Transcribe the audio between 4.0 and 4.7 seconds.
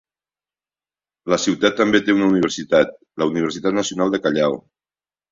de Callao.